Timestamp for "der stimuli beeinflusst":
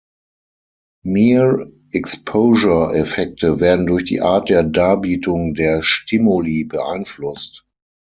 5.53-7.67